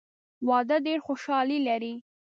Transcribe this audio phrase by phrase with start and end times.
[0.49, 1.93] واده ډېره خوشحالي لري.